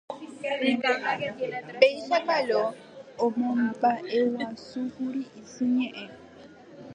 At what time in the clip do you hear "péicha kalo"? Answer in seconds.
1.79-2.61